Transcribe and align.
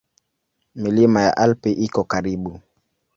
Milima 0.75 1.21
ya 1.21 1.37
Alpi 1.37 1.71
iko 1.71 2.03
karibu. 2.03 2.59